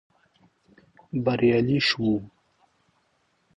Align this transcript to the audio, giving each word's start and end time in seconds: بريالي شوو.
بريالي 1.23 1.79
شوو. 1.87 2.15